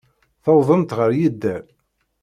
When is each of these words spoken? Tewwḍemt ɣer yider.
Tewwḍemt 0.43 0.95
ɣer 0.97 1.09
yider. 1.19 1.63